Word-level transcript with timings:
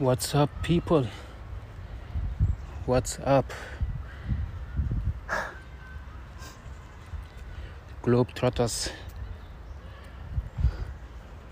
What's 0.00 0.34
up, 0.34 0.50
people? 0.64 1.06
What's 2.84 3.20
up? 3.20 3.44
Globetrotters 8.02 8.90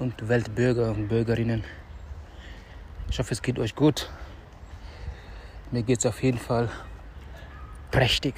und 0.00 0.28
Weltbürger 0.28 0.90
und 0.90 1.06
Bürgerinnen. 1.06 1.62
Ich 3.08 3.20
hoffe, 3.20 3.32
es 3.32 3.42
geht 3.42 3.60
euch 3.60 3.76
gut. 3.76 4.10
Mir 5.70 5.84
geht 5.84 6.00
es 6.00 6.06
auf 6.06 6.20
jeden 6.20 6.38
Fall 6.38 6.68
prächtig. 7.92 8.34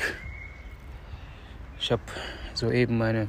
Ich 1.80 1.90
habe 1.90 2.02
soeben 2.52 2.98
meine 2.98 3.28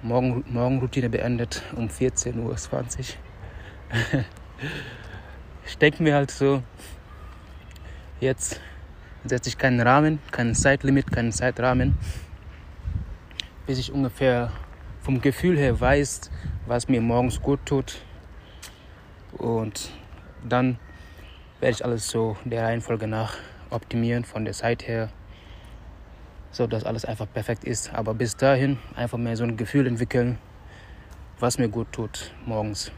Morgen 0.00 0.44
Morgenroutine 0.46 1.10
beendet 1.10 1.64
um 1.74 1.88
14.20 1.88 2.36
Uhr. 2.36 4.24
ich 5.68 5.76
denke 5.76 6.02
mir 6.02 6.14
halt 6.14 6.30
so, 6.30 6.62
jetzt 8.20 8.58
setze 9.24 9.50
ich 9.50 9.58
keinen 9.58 9.80
Rahmen, 9.80 10.18
keinen 10.30 10.54
Zeitlimit, 10.54 11.12
keinen 11.12 11.30
Zeitrahmen, 11.30 11.98
bis 13.66 13.78
ich 13.78 13.92
ungefähr 13.92 14.50
vom 15.02 15.20
Gefühl 15.20 15.58
her 15.58 15.78
weiß, 15.78 16.30
was 16.66 16.88
mir 16.88 17.02
morgens 17.02 17.42
gut 17.42 17.60
tut. 17.66 18.00
Und 19.36 19.90
dann 20.48 20.78
werde 21.60 21.74
ich 21.74 21.84
alles 21.84 22.08
so 22.08 22.38
der 22.44 22.64
Reihenfolge 22.64 23.06
nach 23.06 23.36
optimieren 23.68 24.24
von 24.24 24.46
der 24.46 24.54
Zeit 24.54 24.88
her, 24.88 25.10
so 26.50 26.66
dass 26.66 26.84
alles 26.84 27.04
einfach 27.04 27.26
perfekt 27.30 27.64
ist. 27.64 27.92
Aber 27.92 28.14
bis 28.14 28.36
dahin 28.36 28.78
einfach 28.96 29.18
mehr 29.18 29.36
so 29.36 29.44
ein 29.44 29.58
Gefühl 29.58 29.86
entwickeln, 29.86 30.38
was 31.38 31.58
mir 31.58 31.68
gut 31.68 31.92
tut 31.92 32.32
morgens. 32.46 32.90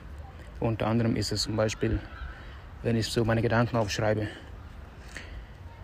Unter 0.60 0.86
anderem 0.86 1.16
ist 1.16 1.32
es 1.32 1.42
zum 1.42 1.56
Beispiel, 1.56 1.98
wenn 2.82 2.96
ich 2.96 3.06
so 3.06 3.24
meine 3.24 3.42
Gedanken 3.42 3.76
aufschreibe, 3.76 4.28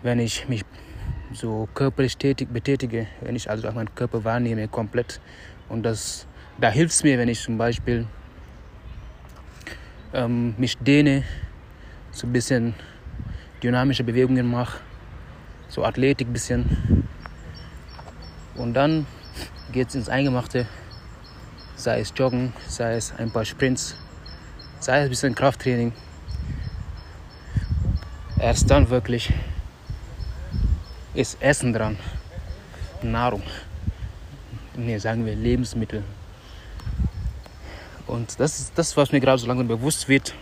wenn 0.02 0.18
ich 0.18 0.48
mich 0.48 0.64
so 1.32 1.68
körperlich 1.74 2.16
tätig, 2.16 2.48
betätige, 2.52 3.06
wenn 3.20 3.36
ich 3.36 3.50
also 3.50 3.70
meinen 3.72 3.94
Körper 3.94 4.24
wahrnehme 4.24 4.68
komplett. 4.68 5.20
Und 5.68 5.82
das, 5.82 6.26
da 6.60 6.70
hilft 6.70 6.94
es 6.94 7.02
mir, 7.02 7.18
wenn 7.18 7.28
ich 7.28 7.42
zum 7.42 7.58
Beispiel 7.58 8.06
ähm, 10.14 10.54
mich 10.56 10.78
dehne, 10.78 11.24
so 12.12 12.26
ein 12.26 12.32
bisschen 12.32 12.74
dynamische 13.62 14.04
Bewegungen 14.04 14.50
mache, 14.50 14.78
so 15.68 15.84
Athletik 15.84 16.28
ein 16.28 16.32
bisschen. 16.32 17.08
Und 18.54 18.74
dann 18.74 19.06
geht 19.72 19.88
es 19.88 19.94
ins 19.94 20.08
Eingemachte, 20.08 20.66
sei 21.74 22.00
es 22.00 22.12
Joggen, 22.16 22.54
sei 22.68 22.94
es 22.94 23.12
ein 23.18 23.30
paar 23.30 23.44
Sprints, 23.44 23.96
sei 24.80 25.00
es 25.00 25.04
ein 25.04 25.10
bisschen 25.10 25.34
Krafttraining. 25.34 25.92
Erst 28.38 28.70
dann 28.70 28.90
wirklich 28.90 29.32
ist 31.14 31.40
Essen 31.40 31.72
dran, 31.72 31.96
Nahrung, 33.00 33.42
nee, 34.76 34.98
sagen 34.98 35.24
wir 35.24 35.34
Lebensmittel. 35.34 36.04
Und 38.06 38.38
das 38.38 38.60
ist 38.60 38.72
das, 38.76 38.94
was 38.98 39.10
mir 39.10 39.20
gerade 39.20 39.38
so 39.38 39.46
langsam 39.46 39.68
bewusst 39.68 40.06
wird. 40.10 40.34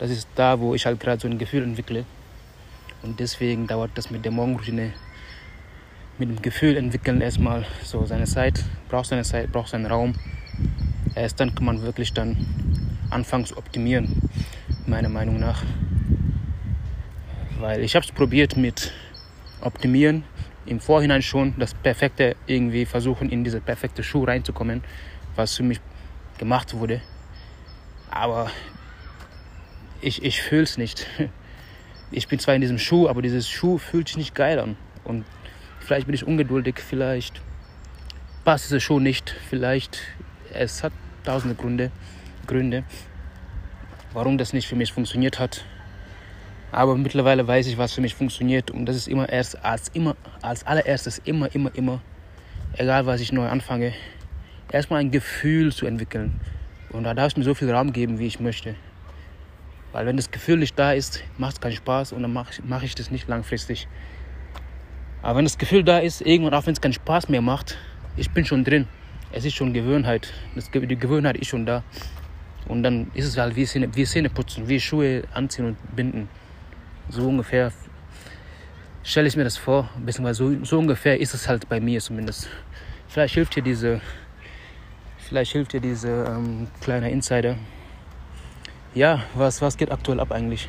Das 0.00 0.10
ist 0.10 0.26
da, 0.34 0.58
wo 0.58 0.74
ich 0.74 0.86
halt 0.86 0.98
gerade 0.98 1.20
so 1.20 1.28
ein 1.28 1.38
Gefühl 1.38 1.62
entwickle. 1.62 2.04
Und 3.02 3.20
deswegen 3.20 3.68
dauert 3.68 3.92
das 3.94 4.10
mit 4.10 4.24
der 4.24 4.32
Morgenroutine, 4.32 4.92
mit 6.18 6.28
dem 6.28 6.42
Gefühl 6.42 6.76
entwickeln 6.76 7.20
erstmal 7.20 7.64
so 7.84 8.04
seine 8.06 8.24
Zeit, 8.24 8.64
braucht 8.88 9.06
seine 9.06 9.22
Zeit, 9.22 9.52
braucht 9.52 9.68
seinen 9.68 9.86
Raum. 9.86 10.14
Erst 11.14 11.38
dann 11.38 11.54
kann 11.54 11.64
man 11.64 11.82
wirklich 11.82 12.12
dann 12.12 12.36
zu 13.44 13.56
optimieren, 13.56 14.28
meiner 14.86 15.08
Meinung 15.08 15.38
nach. 15.38 15.62
Weil 17.58 17.82
ich 17.82 17.94
habe 17.94 18.04
es 18.04 18.12
probiert 18.12 18.56
mit 18.56 18.92
Optimieren, 19.60 20.24
im 20.66 20.80
Vorhinein 20.80 21.22
schon 21.22 21.54
das 21.58 21.74
Perfekte 21.74 22.36
irgendwie 22.46 22.86
versuchen, 22.86 23.30
in 23.30 23.44
diese 23.44 23.60
perfekte 23.60 24.02
Schuh 24.02 24.24
reinzukommen, 24.24 24.82
was 25.36 25.56
für 25.56 25.62
mich 25.62 25.80
gemacht 26.38 26.74
wurde. 26.74 27.00
Aber 28.10 28.50
ich, 30.00 30.22
ich 30.22 30.42
fühle 30.42 30.62
es 30.62 30.78
nicht. 30.78 31.06
Ich 32.10 32.28
bin 32.28 32.38
zwar 32.38 32.54
in 32.54 32.60
diesem 32.60 32.78
Schuh, 32.78 33.08
aber 33.08 33.22
dieses 33.22 33.48
Schuh 33.48 33.76
fühlt 33.76 34.06
sich 34.06 34.16
nicht 34.16 34.36
geil 34.36 34.60
an. 34.60 34.76
Und 35.02 35.24
vielleicht 35.80 36.06
bin 36.06 36.14
ich 36.14 36.24
ungeduldig, 36.24 36.78
vielleicht 36.78 37.42
passt 38.44 38.66
dieser 38.66 38.78
Schuh 38.78 39.00
nicht, 39.00 39.34
vielleicht 39.48 40.00
es 40.52 40.84
hat 40.84 40.92
tausende 41.24 41.56
Gründe, 41.56 41.90
Gründe, 42.46 42.84
warum 44.12 44.38
das 44.38 44.52
nicht 44.52 44.68
für 44.68 44.76
mich 44.76 44.92
funktioniert 44.92 45.40
hat. 45.40 45.64
Aber 46.74 46.96
mittlerweile 46.96 47.46
weiß 47.46 47.68
ich, 47.68 47.78
was 47.78 47.92
für 47.92 48.00
mich 48.00 48.16
funktioniert 48.16 48.72
und 48.72 48.86
das 48.86 48.96
ist 48.96 49.06
immer 49.06 49.28
erst 49.28 49.64
als 49.64 49.90
immer 49.90 50.16
als 50.42 50.66
allererstes 50.66 51.18
immer 51.24 51.54
immer 51.54 51.70
immer 51.76 52.00
egal 52.72 53.06
was 53.06 53.20
ich 53.20 53.30
neu 53.30 53.46
anfange, 53.46 53.92
erstmal 54.72 54.98
ein 54.98 55.12
Gefühl 55.12 55.72
zu 55.72 55.86
entwickeln. 55.86 56.40
Und 56.90 57.04
da 57.04 57.14
darf 57.14 57.28
es 57.28 57.36
mir 57.36 57.44
so 57.44 57.54
viel 57.54 57.70
Raum 57.70 57.92
geben, 57.92 58.18
wie 58.18 58.26
ich 58.26 58.40
möchte. 58.40 58.74
Weil 59.92 60.04
wenn 60.06 60.16
das 60.16 60.32
Gefühl 60.32 60.56
nicht 60.56 60.76
da 60.76 60.92
ist, 60.92 61.22
macht 61.38 61.54
es 61.54 61.60
keinen 61.60 61.76
Spaß 61.76 62.12
und 62.12 62.22
dann 62.22 62.32
mache 62.32 62.54
ich, 62.54 62.64
mach 62.64 62.82
ich 62.82 62.96
das 62.96 63.12
nicht 63.12 63.28
langfristig. 63.28 63.86
Aber 65.22 65.38
wenn 65.38 65.44
das 65.44 65.58
Gefühl 65.58 65.84
da 65.84 65.98
ist, 65.98 66.22
irgendwann 66.22 66.54
auch 66.54 66.66
wenn 66.66 66.72
es 66.72 66.80
keinen 66.80 66.92
Spaß 66.92 67.28
mehr 67.28 67.40
macht, 67.40 67.78
ich 68.16 68.32
bin 68.32 68.44
schon 68.44 68.64
drin. 68.64 68.88
Es 69.30 69.44
ist 69.44 69.54
schon 69.54 69.72
Gewohnheit. 69.72 70.32
Das, 70.56 70.72
die 70.72 70.98
Gewohnheit 70.98 71.36
ist 71.36 71.50
schon 71.50 71.66
da. 71.66 71.84
Und 72.66 72.82
dann 72.82 73.12
ist 73.14 73.26
es 73.26 73.38
halt 73.38 73.54
wie 73.54 73.64
Zähne, 73.64 73.94
wie 73.94 74.04
Zähne 74.04 74.28
putzen, 74.28 74.68
wie 74.68 74.80
Schuhe 74.80 75.22
anziehen 75.32 75.66
und 75.66 75.94
binden. 75.94 76.28
So 77.08 77.28
ungefähr 77.28 77.72
stelle 79.02 79.28
ich 79.28 79.36
mir 79.36 79.44
das 79.44 79.56
vor, 79.56 79.90
beziehungsweise 79.98 80.44
so, 80.44 80.64
so 80.64 80.78
ungefähr 80.78 81.20
ist 81.20 81.34
es 81.34 81.48
halt 81.48 81.68
bei 81.68 81.80
mir 81.80 82.00
zumindest. 82.00 82.48
Vielleicht 83.08 83.34
hilft 83.34 83.56
dir 83.56 83.62
diese 83.62 84.00
Vielleicht 85.26 85.52
hilft 85.52 85.72
dir 85.72 85.80
diese 85.80 86.10
ähm, 86.28 86.68
kleine 86.82 87.10
Insider. 87.10 87.56
Ja, 88.94 89.24
was, 89.34 89.62
was 89.62 89.78
geht 89.78 89.90
aktuell 89.90 90.20
ab 90.20 90.30
eigentlich? 90.30 90.68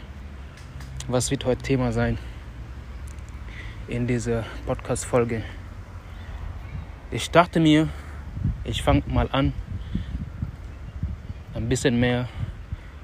Was 1.10 1.30
wird 1.30 1.44
heute 1.44 1.62
Thema 1.62 1.92
sein 1.92 2.18
in 3.90 4.08
dieser 4.08 4.46
Podcast-Folge? 4.66 5.44
Ich 7.12 7.30
dachte 7.32 7.60
mir, 7.60 7.90
ich 8.64 8.82
fange 8.82 9.04
mal 9.08 9.28
an, 9.34 9.52
ein 11.54 11.68
bisschen 11.68 12.00
mehr 12.00 12.30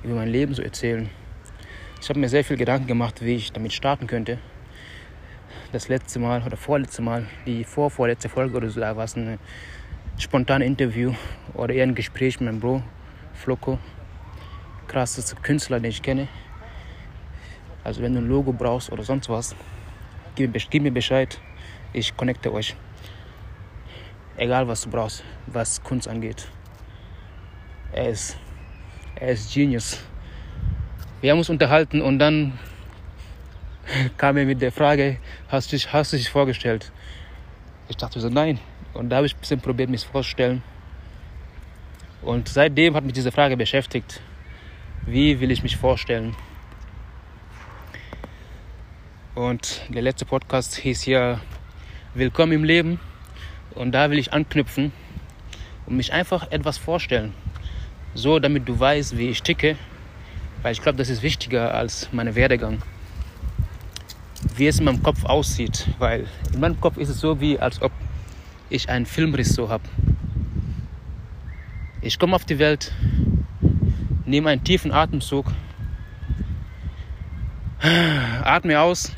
über 0.03 0.16
mein 0.16 0.30
Leben 0.30 0.56
zu 0.56 0.63
erzählen. 0.63 1.09
Ich 2.01 2.09
habe 2.09 2.17
mir 2.17 2.29
sehr 2.29 2.44
viel 2.44 2.57
Gedanken 2.57 2.88
gemacht, 2.88 3.23
wie 3.23 3.35
ich 3.35 3.53
damit 3.53 3.73
starten 3.73 4.07
könnte. 4.07 4.39
Das 5.72 5.88
letzte 5.88 6.17
Mal 6.17 6.41
oder 6.41 6.57
vorletzte 6.57 7.03
Mal, 7.03 7.28
die 7.45 7.63
vorvorletzte 7.63 8.28
Folge 8.28 8.57
oder 8.57 8.72
so, 8.72 8.79
da 8.79 8.97
war 8.97 9.03
es 9.03 9.16
eine 9.16 9.38
spontan 10.17 10.63
Interview 10.63 11.13
oder 11.53 11.75
eher 11.75 11.84
ein 11.84 11.94
Gespräch 11.94 12.39
mit 12.39 12.50
meinem 12.50 12.59
Bro, 12.59 12.81
Floko. 13.35 13.78
Krassester 14.88 15.39
Künstler, 15.44 15.79
den 15.79 15.91
ich 15.91 16.01
kenne. 16.01 16.28
Also 17.84 18.01
wenn 18.01 18.16
du 18.16 18.19
ein 18.19 18.28
Logo 18.28 18.51
brauchst 18.51 18.91
oder 18.91 19.03
sonst 19.03 19.29
was, 19.29 19.56
gib, 20.33 20.57
gib 20.72 20.81
mir 20.81 20.91
Bescheid. 20.91 21.39
Ich 21.94 22.18
connecte 22.18 22.51
euch. 22.51 22.75
Egal 24.38 24.68
was 24.68 24.81
du 24.81 24.89
brauchst, 24.89 25.23
was 25.45 25.83
Kunst 25.83 26.07
angeht. 26.07 26.47
Er 27.94 28.09
ist, 28.09 28.38
er 29.16 29.33
ist 29.33 29.53
Genius. 29.53 30.03
Wir 31.22 31.30
haben 31.30 31.38
uns 31.38 31.52
unterhalten 31.52 32.02
und 32.02 32.18
dann 32.18 32.58
kam 34.18 34.38
er 34.38 34.46
mit 34.46 34.59
der 34.59 34.72
Frage, 34.72 35.18
hast 35.50 35.72
du 35.72 35.76
dich, 35.76 35.94
hast 35.94 36.14
dich 36.14 36.30
vorgestellt? 36.30 36.92
Ich 37.90 37.98
dachte 37.98 38.20
so, 38.20 38.30
nein, 38.30 38.59
und 38.94 39.09
da 39.09 39.18
habe 39.18 39.28
ich 39.28 39.36
ein 39.36 39.40
bisschen 39.40 39.62
probiert, 39.62 39.92
mich 39.92 40.04
vorzustellen. 40.04 40.64
Und 42.24 42.50
seitdem 42.50 42.96
hat 42.96 43.04
mich 43.04 43.14
diese 43.14 43.31
Frage 43.31 43.56
beschäftigt. 43.56 44.20
Wie 45.06 45.40
will 45.40 45.51
ich 45.51 45.62
mich 45.62 45.78
vorstellen? 45.78 46.36
Und 49.36 49.81
der 49.90 50.01
letzte 50.01 50.25
Podcast 50.25 50.75
hieß 50.75 51.06
ja 51.06 51.40
Willkommen 52.16 52.51
im 52.54 52.63
Leben. 52.63 53.00
Und 53.75 53.92
da 53.92 54.10
will 54.10 54.18
ich 54.18 54.34
anknüpfen 54.34 54.92
und 55.86 55.98
mich 55.98 56.13
einfach 56.13 56.50
etwas 56.51 56.80
vorstellen. 56.80 57.34
So, 58.16 58.40
damit 58.40 58.68
du 58.68 58.80
weißt, 58.80 59.18
wie 59.19 59.30
ich 59.30 59.44
ticke. 59.44 59.78
Weil 60.62 60.74
ich 60.74 60.81
glaube, 60.81 60.98
das 60.98 61.10
ist 61.10 61.24
wichtiger 61.24 61.74
als 61.74 62.10
mein 62.12 62.34
Werdegang. 62.36 62.81
Wie 64.56 64.68
es 64.68 64.80
in 64.80 64.86
meinem 64.86 65.04
Kopf 65.04 65.25
aussieht. 65.25 65.88
Weil 66.00 66.28
in 66.54 66.60
meinem 66.60 66.80
Kopf 66.80 66.98
ist 66.98 67.10
es 67.10 67.19
so, 67.19 67.40
wie 67.40 67.60
als 67.60 67.81
ob 67.81 67.92
ich 68.69 68.90
einen 68.90 69.06
Filmriss 69.06 69.54
so 69.54 69.69
habe. 69.69 69.84
Ich 72.02 72.18
komme 72.18 72.36
auf 72.36 72.46
die 72.46 72.58
Welt, 72.58 72.92
nehme 74.25 74.50
einen 74.50 74.63
tiefen 74.63 74.92
Atemzug, 74.92 75.46
atme 78.44 78.80
aus 78.80 79.12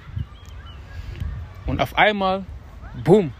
und 1.66 1.80
auf 1.80 1.98
einmal, 1.98 2.46
boom, 3.06 3.32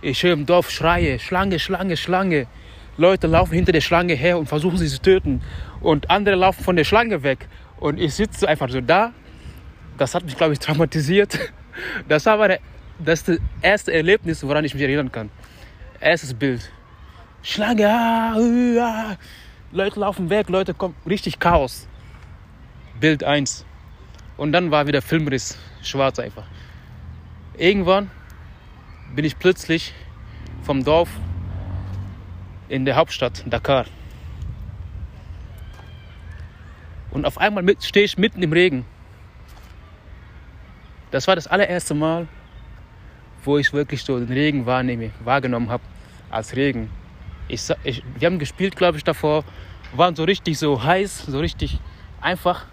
ich 0.00 0.24
höre 0.24 0.32
im 0.32 0.46
Dorf 0.46 0.70
Schreie, 0.70 1.20
Schlange, 1.20 1.60
Schlange, 1.60 1.96
Schlange. 1.96 2.48
Leute 2.96 3.28
laufen 3.28 3.54
hinter 3.54 3.70
der 3.70 3.80
Schlange 3.80 4.14
her 4.14 4.38
und 4.38 4.46
versuchen 4.46 4.76
sie 4.78 4.88
zu 4.88 5.00
töten. 5.00 5.40
Und 5.82 6.10
andere 6.10 6.36
laufen 6.36 6.62
von 6.64 6.76
der 6.76 6.84
Schlange 6.84 7.22
weg 7.22 7.48
Und 7.78 7.98
ich 7.98 8.14
sitze 8.14 8.48
einfach 8.48 8.70
so 8.70 8.80
da. 8.80 9.12
Das 9.98 10.14
hat 10.14 10.24
mich, 10.24 10.36
glaube 10.36 10.52
ich, 10.52 10.58
traumatisiert. 10.58 11.38
Das 12.06 12.26
war 12.26 12.36
meine, 12.36 12.58
das, 12.98 13.24
das 13.24 13.38
erste 13.62 13.94
Erlebnis, 13.94 14.46
woran 14.46 14.62
ich 14.62 14.74
mich 14.74 14.82
erinnern 14.82 15.10
kann. 15.10 15.30
Erstes 16.00 16.34
Bild. 16.34 16.70
Schlange, 17.42 17.88
ah, 17.88 18.36
ah. 18.36 19.16
Leute 19.72 20.00
laufen 20.00 20.28
weg, 20.28 20.50
Leute 20.50 20.74
kommen, 20.74 20.94
richtig 21.08 21.38
Chaos. 21.38 21.88
Bild 23.00 23.24
1. 23.24 23.64
Und 24.36 24.52
dann 24.52 24.70
war 24.70 24.86
wieder 24.86 25.00
Filmriss, 25.00 25.56
schwarz 25.82 26.18
einfach. 26.18 26.44
Irgendwann 27.56 28.10
bin 29.16 29.24
ich 29.24 29.38
plötzlich 29.38 29.94
vom 30.62 30.84
Dorf 30.84 31.08
in 32.68 32.84
der 32.84 32.96
Hauptstadt 32.96 33.44
Dakar. 33.46 33.86
Und 37.12 37.26
auf 37.26 37.38
einmal 37.38 37.64
stehe 37.80 38.04
ich 38.04 38.18
mitten 38.18 38.42
im 38.42 38.52
Regen. 38.52 38.84
Das 41.10 41.28
war 41.28 41.36
das 41.36 41.46
allererste 41.46 41.94
Mal, 41.94 42.26
wo 43.44 43.58
ich 43.58 43.72
wirklich 43.72 44.02
so 44.02 44.18
den 44.18 44.32
Regen 44.32 44.64
wahrnehme, 44.64 45.10
wahrgenommen 45.22 45.70
habe 45.70 45.82
als 46.30 46.56
Regen. 46.56 46.90
Ich, 47.48 47.68
ich, 47.84 48.02
wir 48.18 48.26
haben 48.26 48.38
gespielt, 48.38 48.76
glaube 48.76 48.96
ich, 48.96 49.04
davor, 49.04 49.44
waren 49.94 50.16
so 50.16 50.24
richtig 50.24 50.58
so 50.58 50.82
heiß, 50.82 51.26
so 51.26 51.38
richtig 51.38 51.78
einfach, 52.22 52.64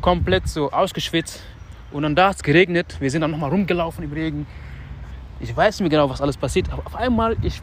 komplett 0.00 0.48
so 0.48 0.70
ausgeschwitzt. 0.70 1.42
Und 1.90 2.04
dann 2.04 2.14
da 2.14 2.28
hat 2.28 2.36
es 2.36 2.42
geregnet. 2.44 2.96
Wir 3.00 3.10
sind 3.10 3.20
dann 3.20 3.32
nochmal 3.32 3.50
rumgelaufen 3.50 4.04
im 4.04 4.12
Regen. 4.12 4.46
Ich 5.40 5.54
weiß 5.54 5.80
nicht 5.80 5.80
mehr 5.80 5.90
genau, 5.90 6.08
was 6.08 6.20
alles 6.20 6.36
passiert. 6.36 6.72
Aber 6.72 6.86
auf 6.86 6.94
einmal, 6.94 7.36
ich, 7.42 7.60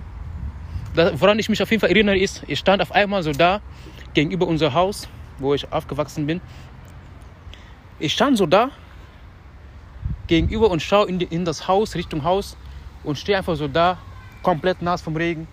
woran 1.13 1.39
ich 1.39 1.47
mich 1.47 1.63
auf 1.63 1.71
jeden 1.71 1.79
Fall 1.79 1.91
erinnere, 1.91 2.17
ist, 2.17 2.43
ich 2.47 2.59
stand 2.59 2.81
auf 2.81 2.91
einmal 2.91 3.23
so 3.23 3.31
da 3.31 3.61
gegenüber 4.13 4.47
unser 4.47 4.73
Haus 4.73 5.07
wo 5.39 5.53
ich 5.53 5.71
aufgewachsen 5.71 6.25
bin. 6.25 6.41
Ich 7.99 8.13
stand 8.13 8.37
so 8.37 8.45
da 8.45 8.69
gegenüber 10.27 10.69
und 10.69 10.81
schaue 10.81 11.07
in, 11.09 11.19
in 11.19 11.43
das 11.43 11.67
Haus, 11.67 11.95
Richtung 11.95 12.23
Haus 12.23 12.55
und 13.03 13.17
stehe 13.17 13.37
einfach 13.37 13.55
so 13.55 13.67
da, 13.67 13.97
komplett 14.43 14.81
nass 14.81 15.01
vom 15.01 15.15
Regen 15.15 15.47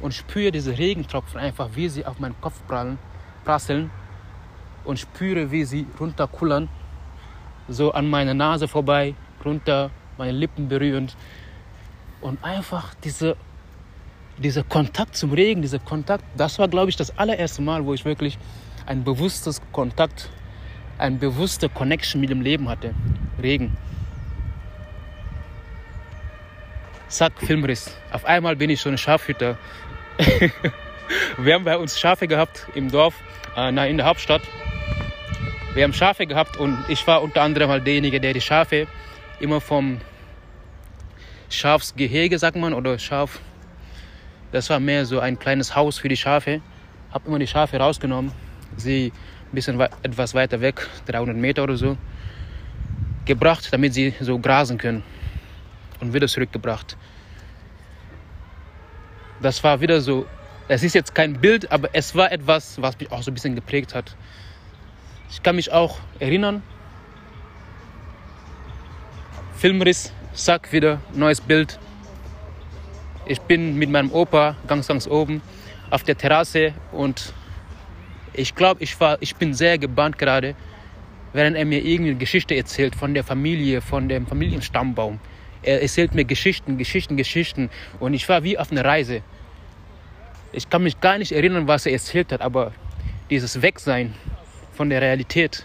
und 0.00 0.14
spüre 0.14 0.52
diese 0.52 0.78
Regentropfen 0.78 1.38
einfach, 1.38 1.70
wie 1.74 1.88
sie 1.88 2.06
auf 2.06 2.18
meinen 2.20 2.40
Kopf 2.40 2.60
prallen, 2.66 2.98
prasseln 3.44 3.90
und 4.84 4.98
spüre, 4.98 5.50
wie 5.50 5.64
sie 5.64 5.86
runterkullern, 5.98 6.68
so 7.68 7.92
an 7.92 8.08
meiner 8.08 8.34
Nase 8.34 8.66
vorbei, 8.66 9.14
runter, 9.44 9.90
meine 10.16 10.32
Lippen 10.32 10.68
berührend 10.68 11.16
und 12.20 12.42
einfach 12.44 12.94
diese, 13.04 13.36
dieser 14.38 14.62
Kontakt 14.62 15.16
zum 15.16 15.32
Regen, 15.32 15.62
dieser 15.62 15.78
Kontakt, 15.78 16.24
das 16.36 16.58
war, 16.58 16.68
glaube 16.68 16.90
ich, 16.90 16.96
das 16.96 17.16
allererste 17.18 17.62
Mal, 17.62 17.84
wo 17.84 17.94
ich 17.94 18.04
wirklich 18.04 18.38
ein 18.90 19.04
bewusstes 19.04 19.62
Kontakt, 19.70 20.28
eine 20.98 21.16
bewusste 21.16 21.68
Connection 21.68 22.20
mit 22.20 22.28
dem 22.28 22.40
Leben 22.40 22.68
hatte. 22.68 22.92
Regen. 23.40 23.76
Zack, 27.06 27.34
Filmriss. 27.38 27.96
Auf 28.10 28.24
einmal 28.24 28.56
bin 28.56 28.68
ich 28.68 28.80
so 28.80 28.88
ein 28.88 28.98
Schafhüter. 28.98 29.56
Wir 31.38 31.54
haben 31.54 31.62
bei 31.62 31.78
uns 31.78 32.00
Schafe 32.00 32.26
gehabt 32.26 32.66
im 32.74 32.90
Dorf, 32.90 33.14
äh, 33.56 33.68
in 33.68 33.96
der 33.96 34.06
Hauptstadt. 34.06 34.42
Wir 35.74 35.84
haben 35.84 35.92
Schafe 35.92 36.26
gehabt 36.26 36.56
und 36.56 36.76
ich 36.88 37.06
war 37.06 37.22
unter 37.22 37.42
anderem 37.42 37.70
halt 37.70 37.86
derjenige, 37.86 38.20
der 38.20 38.32
die 38.32 38.40
Schafe 38.40 38.88
immer 39.38 39.60
vom 39.60 40.00
Schafsgehege, 41.48 42.36
sagt 42.40 42.56
man, 42.56 42.74
oder 42.74 42.98
Schaf. 42.98 43.38
Das 44.50 44.68
war 44.68 44.80
mehr 44.80 45.06
so 45.06 45.20
ein 45.20 45.38
kleines 45.38 45.76
Haus 45.76 45.98
für 45.98 46.08
die 46.08 46.16
Schafe. 46.16 46.60
Hab 47.12 47.24
immer 47.26 47.38
die 47.38 47.46
Schafe 47.46 47.76
rausgenommen, 47.76 48.32
sie 48.76 49.12
ein 49.50 49.54
bisschen 49.54 49.80
etwas 50.02 50.34
weiter 50.34 50.60
weg, 50.60 50.86
300 51.06 51.36
Meter 51.36 51.64
oder 51.64 51.76
so, 51.76 51.96
gebracht, 53.24 53.68
damit 53.72 53.94
sie 53.94 54.14
so 54.20 54.38
grasen 54.38 54.78
können 54.78 55.02
und 56.00 56.14
wieder 56.14 56.28
zurückgebracht. 56.28 56.96
Das 59.40 59.62
war 59.64 59.80
wieder 59.80 60.00
so, 60.00 60.26
es 60.68 60.82
ist 60.82 60.94
jetzt 60.94 61.14
kein 61.14 61.40
Bild, 61.40 61.70
aber 61.72 61.90
es 61.94 62.14
war 62.14 62.30
etwas, 62.30 62.80
was 62.80 62.98
mich 62.98 63.10
auch 63.10 63.22
so 63.22 63.30
ein 63.30 63.34
bisschen 63.34 63.54
geprägt 63.54 63.94
hat. 63.94 64.16
Ich 65.30 65.42
kann 65.42 65.56
mich 65.56 65.72
auch 65.72 65.98
erinnern, 66.18 66.62
Filmriss, 69.56 70.12
zack, 70.32 70.72
wieder 70.72 71.00
neues 71.12 71.40
Bild. 71.40 71.78
Ich 73.26 73.40
bin 73.42 73.76
mit 73.76 73.90
meinem 73.90 74.10
Opa 74.10 74.56
ganz, 74.66 74.88
ganz 74.88 75.06
oben 75.06 75.42
auf 75.90 76.02
der 76.02 76.16
Terrasse 76.16 76.72
und 76.92 77.34
ich 78.32 78.54
glaube, 78.54 78.82
ich, 78.82 78.96
ich 79.20 79.36
bin 79.36 79.54
sehr 79.54 79.78
gebannt 79.78 80.18
gerade, 80.18 80.54
während 81.32 81.56
er 81.56 81.64
mir 81.64 81.84
irgendwie 81.84 82.10
eine 82.10 82.18
Geschichte 82.18 82.54
erzählt 82.54 82.94
von 82.94 83.14
der 83.14 83.24
Familie, 83.24 83.80
von 83.80 84.08
dem 84.08 84.26
Familienstammbaum. 84.26 85.20
Er 85.62 85.82
erzählt 85.82 86.14
mir 86.14 86.24
Geschichten, 86.24 86.78
Geschichten, 86.78 87.16
Geschichten. 87.16 87.70
Und 87.98 88.14
ich 88.14 88.28
war 88.28 88.42
wie 88.42 88.58
auf 88.58 88.72
einer 88.72 88.84
Reise. 88.84 89.22
Ich 90.52 90.68
kann 90.68 90.82
mich 90.82 91.00
gar 91.00 91.18
nicht 91.18 91.32
erinnern, 91.32 91.68
was 91.68 91.86
er 91.86 91.92
erzählt 91.92 92.32
hat, 92.32 92.40
aber 92.40 92.72
dieses 93.28 93.62
Wegsein 93.62 94.14
von 94.72 94.90
der 94.90 95.00
Realität, 95.00 95.64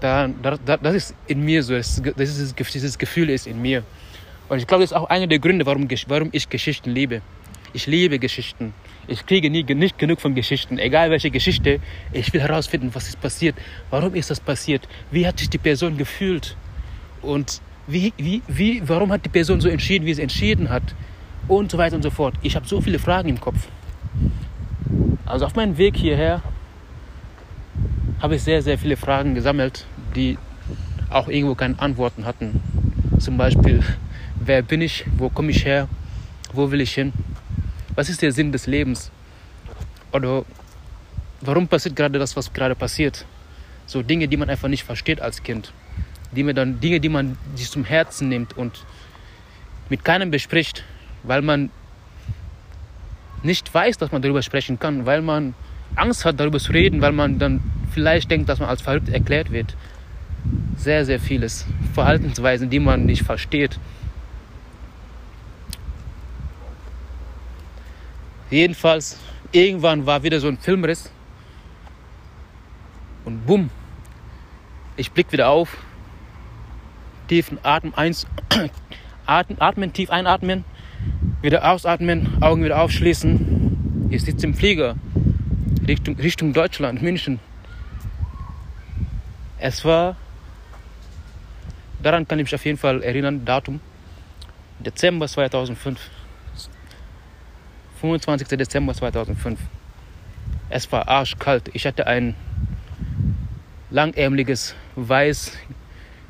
da, 0.00 0.28
da, 0.28 0.76
das 0.76 0.94
ist 0.94 1.14
in 1.26 1.44
mir 1.44 1.62
so, 1.62 1.74
das 1.74 1.98
ist, 1.98 2.74
dieses 2.74 2.98
Gefühl 2.98 3.30
ist 3.30 3.46
in 3.46 3.60
mir. 3.60 3.82
Und 4.48 4.58
ich 4.58 4.66
glaube, 4.66 4.84
das 4.84 4.92
ist 4.92 4.96
auch 4.96 5.08
einer 5.08 5.26
der 5.26 5.38
Gründe, 5.38 5.66
warum, 5.66 5.88
warum 6.06 6.28
ich 6.32 6.48
Geschichten 6.48 6.90
liebe. 6.90 7.22
Ich 7.72 7.86
liebe 7.86 8.18
Geschichten. 8.18 8.74
Ich 9.08 9.24
kriege 9.24 9.50
nie, 9.50 9.62
nicht 9.62 9.98
genug 9.98 10.20
von 10.20 10.34
Geschichten. 10.34 10.78
Egal 10.78 11.10
welche 11.10 11.30
Geschichte, 11.30 11.80
ich 12.12 12.32
will 12.32 12.40
herausfinden, 12.40 12.90
was 12.92 13.08
ist 13.08 13.20
passiert. 13.20 13.54
Warum 13.90 14.14
ist 14.14 14.30
das 14.30 14.40
passiert? 14.40 14.88
Wie 15.10 15.26
hat 15.26 15.38
sich 15.38 15.48
die 15.48 15.58
Person 15.58 15.96
gefühlt? 15.96 16.56
Und 17.22 17.60
wie, 17.86 18.12
wie, 18.16 18.42
wie, 18.48 18.82
warum 18.86 19.12
hat 19.12 19.24
die 19.24 19.28
Person 19.28 19.60
so 19.60 19.68
entschieden, 19.68 20.06
wie 20.06 20.14
sie 20.14 20.22
entschieden 20.22 20.70
hat? 20.70 20.82
Und 21.46 21.70
so 21.70 21.78
weiter 21.78 21.94
und 21.94 22.02
so 22.02 22.10
fort. 22.10 22.34
Ich 22.42 22.56
habe 22.56 22.66
so 22.66 22.80
viele 22.80 22.98
Fragen 22.98 23.28
im 23.28 23.40
Kopf. 23.40 23.68
Also 25.24 25.46
auf 25.46 25.54
meinem 25.54 25.78
Weg 25.78 25.96
hierher 25.96 26.42
habe 28.20 28.36
ich 28.36 28.42
sehr, 28.42 28.62
sehr 28.62 28.78
viele 28.78 28.96
Fragen 28.96 29.34
gesammelt, 29.34 29.86
die 30.16 30.38
auch 31.10 31.28
irgendwo 31.28 31.54
keine 31.54 31.78
Antworten 31.78 32.24
hatten. 32.24 32.60
Zum 33.20 33.36
Beispiel, 33.36 33.82
wer 34.40 34.62
bin 34.62 34.80
ich? 34.80 35.04
Wo 35.16 35.28
komme 35.28 35.50
ich 35.50 35.64
her? 35.64 35.88
Wo 36.52 36.70
will 36.70 36.80
ich 36.80 36.94
hin? 36.94 37.12
Was 37.96 38.08
ist 38.10 38.22
der 38.22 38.30
Sinn 38.30 38.52
des 38.52 38.66
Lebens? 38.66 39.10
Oder 40.12 40.44
warum 41.40 41.66
passiert 41.66 41.96
gerade 41.96 42.18
das, 42.18 42.36
was 42.36 42.52
gerade 42.52 42.74
passiert? 42.74 43.24
So 43.86 44.02
Dinge, 44.02 44.28
die 44.28 44.36
man 44.36 44.50
einfach 44.50 44.68
nicht 44.68 44.84
versteht 44.84 45.20
als 45.20 45.42
Kind. 45.42 45.72
Dinge, 46.30 46.54
dann, 46.54 46.78
Dinge, 46.80 47.00
die 47.00 47.08
man 47.08 47.38
sich 47.54 47.70
zum 47.70 47.84
Herzen 47.84 48.28
nimmt 48.28 48.56
und 48.56 48.84
mit 49.88 50.04
keinem 50.04 50.30
bespricht, 50.30 50.84
weil 51.22 51.40
man 51.40 51.70
nicht 53.42 53.72
weiß, 53.72 53.96
dass 53.96 54.12
man 54.12 54.22
darüber 54.22 54.42
sprechen 54.42 54.78
kann, 54.78 55.06
weil 55.06 55.22
man 55.22 55.54
Angst 55.94 56.24
hat, 56.24 56.38
darüber 56.38 56.58
zu 56.58 56.72
reden, 56.72 57.00
weil 57.00 57.12
man 57.12 57.38
dann 57.38 57.62
vielleicht 57.92 58.30
denkt, 58.30 58.48
dass 58.48 58.58
man 58.58 58.68
als 58.68 58.82
verrückt 58.82 59.08
erklärt 59.08 59.52
wird. 59.52 59.74
Sehr, 60.76 61.04
sehr 61.06 61.20
vieles. 61.20 61.64
Verhaltensweisen, 61.94 62.68
die 62.68 62.80
man 62.80 63.06
nicht 63.06 63.22
versteht. 63.22 63.78
Jedenfalls, 68.50 69.18
irgendwann 69.52 70.06
war 70.06 70.22
wieder 70.22 70.40
so 70.40 70.48
ein 70.48 70.58
Filmriss. 70.58 71.10
Und 73.24 73.44
bumm, 73.44 73.70
ich 74.96 75.10
blick 75.10 75.32
wieder 75.32 75.48
auf. 75.48 75.76
Tiefen 77.28 77.58
Atem 77.64 77.92
eins, 77.94 78.26
atmen, 79.26 79.60
atmen, 79.60 79.92
tief 79.92 80.10
einatmen, 80.10 80.64
wieder 81.42 81.68
ausatmen, 81.68 82.40
Augen 82.40 82.62
wieder 82.62 82.80
aufschließen. 82.80 84.08
Ich 84.10 84.22
sitze 84.22 84.46
im 84.46 84.54
Flieger 84.54 84.94
Richtung, 85.88 86.16
Richtung 86.16 86.52
Deutschland, 86.52 87.02
München. 87.02 87.40
Es 89.58 89.84
war, 89.84 90.16
daran 92.02 92.28
kann 92.28 92.38
ich 92.38 92.44
mich 92.44 92.54
auf 92.54 92.64
jeden 92.64 92.78
Fall 92.78 93.02
erinnern, 93.02 93.44
Datum, 93.44 93.80
Dezember 94.78 95.26
2005. 95.26 95.98
25. 98.00 98.48
Dezember 98.58 98.94
2005. 98.94 99.58
Es 100.68 100.90
war 100.92 101.08
arschkalt. 101.08 101.70
Ich 101.72 101.86
hatte 101.86 102.06
ein 102.06 102.34
langärmeliges 103.90 104.74
weiß, 104.96 105.52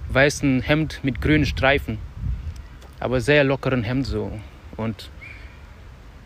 weißen 0.08 0.62
Hemd 0.62 1.00
mit 1.02 1.20
grünen 1.20 1.46
Streifen, 1.46 1.98
aber 3.00 3.20
sehr 3.20 3.44
lockeren 3.44 3.82
Hemd 3.82 4.06
so. 4.06 4.38
Und 4.76 5.10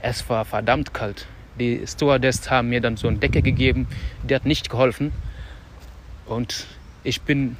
es 0.02 0.28
war 0.28 0.44
verdammt 0.44 0.92
kalt. 0.92 1.26
Die 1.58 1.86
Stewardess 1.86 2.50
haben 2.50 2.68
mir 2.68 2.80
dann 2.80 2.96
so 2.96 3.08
eine 3.08 3.18
Decke 3.18 3.42
gegeben, 3.42 3.86
die 4.22 4.34
hat 4.34 4.44
nicht 4.44 4.70
geholfen. 4.70 5.12
Und 6.26 6.66
ich 7.02 7.22
bin, 7.22 7.56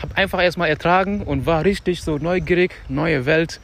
habe 0.00 0.16
einfach 0.16 0.42
erstmal 0.42 0.68
ertragen 0.68 1.22
und 1.22 1.46
war 1.46 1.64
richtig 1.64 2.02
so 2.02 2.18
neugierig, 2.18 2.72
neue 2.88 3.26
Welt, 3.26 3.60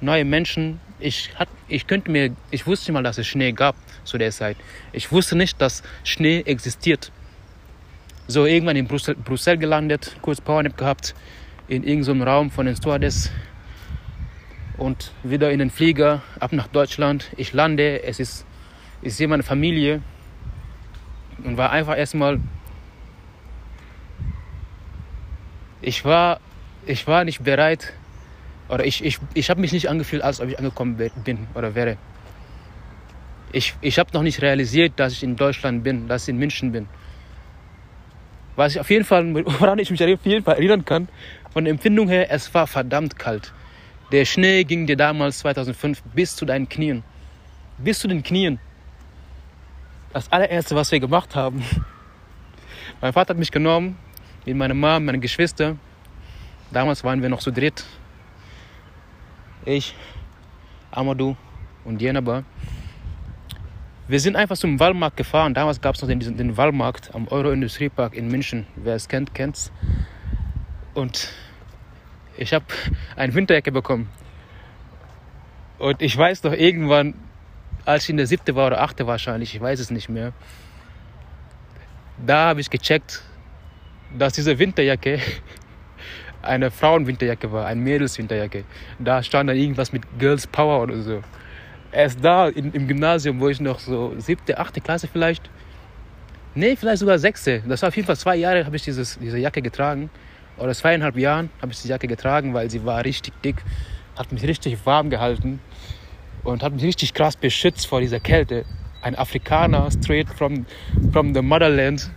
neue 0.00 0.24
Menschen, 0.24 0.80
ich, 1.02 1.30
hat, 1.36 1.48
ich 1.68 1.86
könnte 1.86 2.10
mir, 2.10 2.34
ich 2.50 2.66
wusste 2.66 2.92
mal, 2.92 3.02
dass 3.02 3.18
es 3.18 3.26
Schnee 3.26 3.52
gab 3.52 3.76
zu 4.04 4.18
der 4.18 4.30
Zeit. 4.30 4.56
Ich 4.92 5.10
wusste 5.12 5.36
nicht, 5.36 5.60
dass 5.60 5.82
Schnee 6.04 6.40
existiert. 6.40 7.12
So, 8.28 8.46
irgendwann 8.46 8.76
in 8.76 8.86
Brüssel, 8.86 9.14
Brüssel 9.14 9.58
gelandet, 9.58 10.16
kurz 10.22 10.40
Powernap 10.40 10.76
gehabt, 10.76 11.14
in 11.68 11.84
irgendeinem 11.84 12.22
Raum 12.22 12.50
von 12.50 12.66
den 12.66 12.76
Stewardess 12.76 13.30
und 14.78 15.12
wieder 15.22 15.50
in 15.50 15.58
den 15.58 15.70
Flieger, 15.70 16.22
ab 16.40 16.52
nach 16.52 16.68
Deutschland. 16.68 17.30
Ich 17.36 17.52
lande, 17.52 18.02
es 18.02 18.20
ist, 18.20 18.46
ich 19.02 19.14
sehe 19.14 19.28
meine 19.28 19.42
Familie 19.42 20.02
und 21.44 21.56
war 21.56 21.70
einfach 21.70 21.96
erstmal, 21.96 22.40
ich 25.80 26.04
war, 26.04 26.40
ich 26.86 27.06
war 27.06 27.24
nicht 27.24 27.42
bereit, 27.42 27.92
oder 28.72 28.86
ich, 28.86 29.04
ich, 29.04 29.18
ich 29.34 29.50
habe 29.50 29.60
mich 29.60 29.72
nicht 29.72 29.90
angefühlt, 29.90 30.22
als 30.22 30.40
ob 30.40 30.48
ich 30.48 30.58
angekommen 30.58 30.96
bin 30.96 31.46
oder 31.54 31.74
wäre. 31.74 31.98
Ich, 33.52 33.74
ich 33.82 33.98
habe 33.98 34.08
noch 34.14 34.22
nicht 34.22 34.40
realisiert, 34.40 34.94
dass 34.96 35.12
ich 35.12 35.22
in 35.22 35.36
Deutschland 35.36 35.84
bin, 35.84 36.08
dass 36.08 36.22
ich 36.22 36.30
in 36.30 36.38
München 36.38 36.72
bin. 36.72 36.88
Was 38.56 38.74
ich 38.74 38.80
auf 38.80 38.88
jeden 38.88 39.04
Fall, 39.04 39.34
woran 39.60 39.78
ich 39.78 39.90
mich 39.90 40.02
auf 40.02 40.24
jeden 40.24 40.42
Fall 40.42 40.54
erinnern 40.54 40.86
kann, 40.86 41.08
von 41.52 41.64
der 41.64 41.70
Empfindung 41.70 42.08
her, 42.08 42.30
es 42.30 42.52
war 42.54 42.66
verdammt 42.66 43.18
kalt. 43.18 43.52
Der 44.10 44.24
Schnee 44.24 44.64
ging 44.64 44.86
dir 44.86 44.96
damals 44.96 45.40
2005 45.40 46.02
bis 46.14 46.34
zu 46.34 46.46
deinen 46.46 46.66
Knien. 46.66 47.04
Bis 47.76 47.98
zu 47.98 48.08
den 48.08 48.22
Knien. 48.22 48.58
Das 50.14 50.32
allererste, 50.32 50.74
was 50.74 50.90
wir 50.90 51.00
gemacht 51.00 51.36
haben, 51.36 51.62
mein 53.02 53.12
Vater 53.12 53.30
hat 53.34 53.38
mich 53.38 53.52
genommen, 53.52 53.98
mit 54.46 54.56
meiner 54.56 54.72
Mom, 54.72 55.04
meine 55.04 55.18
Geschwister. 55.18 55.76
Damals 56.70 57.04
waren 57.04 57.20
wir 57.20 57.28
noch 57.28 57.40
zu 57.40 57.50
dritt. 57.50 57.84
Ich, 59.64 59.94
Amadou 60.90 61.36
und 61.84 62.02
Jenaba. 62.02 62.42
Wir 64.08 64.18
sind 64.18 64.34
einfach 64.34 64.56
zum 64.56 64.80
Wallmarkt 64.80 65.16
gefahren. 65.16 65.54
Damals 65.54 65.80
gab 65.80 65.94
es 65.94 66.02
noch 66.02 66.08
den, 66.08 66.18
den 66.18 66.56
Wallmarkt 66.56 67.14
am 67.14 67.28
Euro-Industriepark 67.28 68.14
in 68.14 68.26
München. 68.26 68.66
Wer 68.74 68.96
es 68.96 69.08
kennt, 69.08 69.34
kennt's. 69.34 69.70
Und 70.94 71.28
ich 72.36 72.52
habe 72.52 72.64
eine 73.14 73.32
Winterjacke 73.34 73.70
bekommen. 73.70 74.08
Und 75.78 76.02
ich 76.02 76.16
weiß 76.16 76.42
noch 76.42 76.52
irgendwann, 76.52 77.14
als 77.84 78.04
ich 78.04 78.10
in 78.10 78.16
der 78.16 78.26
siebte 78.26 78.56
war 78.56 78.66
oder 78.66 78.80
achte 78.80 79.06
wahrscheinlich, 79.06 79.54
ich 79.54 79.60
weiß 79.60 79.78
es 79.78 79.90
nicht 79.90 80.08
mehr, 80.08 80.32
da 82.24 82.48
habe 82.48 82.60
ich 82.60 82.68
gecheckt, 82.68 83.22
dass 84.18 84.32
diese 84.32 84.58
Winterjacke 84.58 85.20
eine 86.42 86.70
Frauenwinterjacke 86.70 87.52
war, 87.52 87.66
eine 87.66 87.80
Mädelswinterjacke. 87.80 88.64
Da 88.98 89.22
stand 89.22 89.48
dann 89.50 89.56
irgendwas 89.56 89.92
mit 89.92 90.02
Girls 90.18 90.46
Power 90.46 90.82
oder 90.82 91.00
so 91.02 91.22
erst 91.92 92.24
da 92.24 92.48
in, 92.48 92.72
im 92.72 92.88
Gymnasium, 92.88 93.38
wo 93.38 93.48
ich 93.48 93.60
noch 93.60 93.78
so 93.78 94.14
siebte, 94.18 94.58
achte 94.58 94.80
Klasse 94.80 95.06
vielleicht, 95.06 95.48
nee, 96.54 96.74
vielleicht 96.74 96.98
sogar 96.98 97.18
sechste, 97.18 97.62
das 97.68 97.82
war 97.82 97.88
auf 97.88 97.96
jeden 97.96 98.06
Fall 98.06 98.16
zwei 98.16 98.36
Jahre, 98.36 98.64
habe 98.64 98.76
ich 98.76 98.82
dieses, 98.82 99.18
diese 99.18 99.38
Jacke 99.38 99.62
getragen. 99.62 100.10
Oder 100.58 100.74
zweieinhalb 100.74 101.16
Jahren 101.16 101.50
habe 101.62 101.72
ich 101.72 101.80
die 101.80 101.88
Jacke 101.88 102.06
getragen, 102.06 102.52
weil 102.52 102.70
sie 102.70 102.84
war 102.84 103.04
richtig 103.04 103.32
dick, 103.42 103.56
hat 104.16 104.32
mich 104.32 104.42
richtig 104.42 104.84
warm 104.84 105.08
gehalten 105.08 105.60
und 106.44 106.62
hat 106.62 106.72
mich 106.74 106.82
richtig 106.82 107.14
krass 107.14 107.36
beschützt 107.36 107.86
vor 107.86 108.00
dieser 108.00 108.20
Kälte. 108.20 108.64
Ein 109.00 109.16
Afrikaner, 109.16 109.90
straight 109.90 110.28
from, 110.28 110.66
from 111.10 111.34
the 111.34 111.40
motherland, 111.40 112.10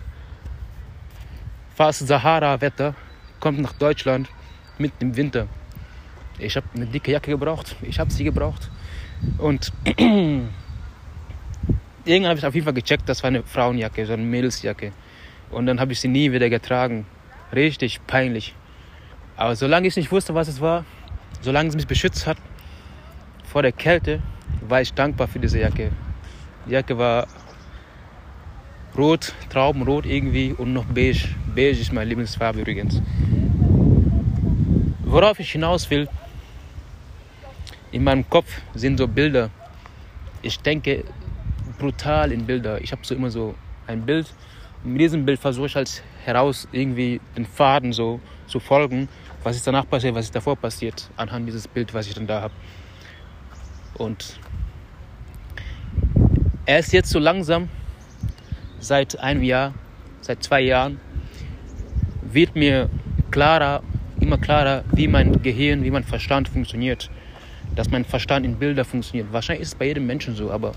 fast 1.74 2.06
Sahara-Wetter, 2.06 2.94
kommt 3.40 3.60
nach 3.60 3.72
Deutschland 3.72 4.28
mitten 4.78 5.02
im 5.02 5.16
Winter. 5.16 5.48
Ich 6.38 6.56
habe 6.56 6.66
eine 6.74 6.86
dicke 6.86 7.12
Jacke 7.12 7.30
gebraucht, 7.30 7.76
ich 7.82 7.98
habe 7.98 8.12
sie 8.12 8.24
gebraucht. 8.24 8.70
Und 9.38 9.72
irgendwann 12.04 12.28
habe 12.28 12.38
ich 12.38 12.46
auf 12.46 12.54
jeden 12.54 12.64
Fall 12.64 12.74
gecheckt, 12.74 13.08
das 13.08 13.22
war 13.22 13.28
eine 13.28 13.42
Frauenjacke, 13.42 14.04
so 14.04 14.12
eine 14.12 14.22
Mädelsjacke. 14.22 14.92
Und 15.50 15.66
dann 15.66 15.80
habe 15.80 15.92
ich 15.92 16.00
sie 16.00 16.08
nie 16.08 16.32
wieder 16.32 16.50
getragen. 16.50 17.06
Richtig 17.54 18.00
peinlich. 18.06 18.54
Aber 19.36 19.54
solange 19.56 19.88
ich 19.88 19.96
nicht 19.96 20.10
wusste, 20.10 20.34
was 20.34 20.48
es 20.48 20.60
war, 20.60 20.84
solange 21.40 21.68
es 21.68 21.76
mich 21.76 21.86
beschützt 21.86 22.26
hat 22.26 22.38
vor 23.44 23.62
der 23.62 23.72
Kälte, 23.72 24.20
war 24.68 24.80
ich 24.80 24.92
dankbar 24.92 25.28
für 25.28 25.38
diese 25.38 25.60
Jacke. 25.60 25.92
Die 26.66 26.72
Jacke 26.72 26.98
war 26.98 27.26
rot, 28.96 29.34
Traubenrot 29.50 30.06
irgendwie 30.06 30.52
und 30.52 30.72
noch 30.72 30.84
beige. 30.84 31.28
Beige 31.54 31.80
ist 31.80 31.92
meine 31.92 32.08
Lieblingsfarbe 32.08 32.60
übrigens. 32.60 33.02
Worauf 35.04 35.38
ich 35.40 35.52
hinaus 35.52 35.88
will, 35.90 36.08
in 37.92 38.04
meinem 38.04 38.28
Kopf 38.28 38.60
sind 38.74 38.98
so 38.98 39.08
Bilder. 39.08 39.50
Ich 40.42 40.58
denke 40.60 41.04
brutal 41.78 42.32
in 42.32 42.46
Bilder. 42.46 42.80
Ich 42.80 42.92
habe 42.92 43.02
so 43.04 43.14
immer 43.14 43.30
so 43.30 43.54
ein 43.86 44.04
Bild. 44.04 44.32
Und 44.84 44.92
mit 44.92 45.00
diesem 45.00 45.24
Bild 45.24 45.38
versuche 45.38 45.66
ich 45.66 45.76
halt 45.76 46.02
heraus 46.24 46.68
irgendwie 46.72 47.20
den 47.36 47.46
Faden 47.46 47.92
so 47.92 48.20
zu 48.46 48.60
folgen, 48.60 49.08
was 49.42 49.56
ist 49.56 49.66
danach 49.66 49.88
passiert, 49.88 50.14
was 50.14 50.26
ist 50.26 50.34
davor 50.34 50.56
passiert, 50.56 51.08
anhand 51.16 51.46
dieses 51.46 51.68
Bild, 51.68 51.94
was 51.94 52.06
ich 52.06 52.14
dann 52.14 52.26
da 52.26 52.42
habe. 52.42 52.54
Und 53.94 54.38
er 56.66 56.80
ist 56.80 56.92
jetzt 56.92 57.10
so 57.10 57.18
langsam, 57.18 57.68
seit 58.80 59.18
einem 59.20 59.42
Jahr, 59.42 59.74
seit 60.20 60.42
zwei 60.42 60.60
Jahren, 60.60 61.00
wird 62.22 62.56
mir 62.56 62.88
klarer, 63.30 63.82
immer 64.20 64.38
klarer, 64.38 64.84
wie 64.92 65.08
mein 65.08 65.42
Gehirn, 65.42 65.84
wie 65.84 65.90
mein 65.90 66.04
Verstand 66.04 66.48
funktioniert 66.48 67.10
dass 67.74 67.90
mein 67.90 68.04
Verstand 68.04 68.46
in 68.46 68.56
Bilder 68.56 68.84
funktioniert. 68.84 69.32
Wahrscheinlich 69.32 69.62
ist 69.62 69.68
es 69.68 69.74
bei 69.74 69.86
jedem 69.86 70.06
Menschen 70.06 70.34
so, 70.34 70.50
aber 70.50 70.72